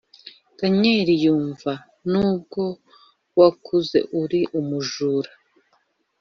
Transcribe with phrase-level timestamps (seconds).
[0.57, 1.71] daniel nyumva!
[2.11, 2.63] nubwo
[3.39, 5.31] wakuze uri umujura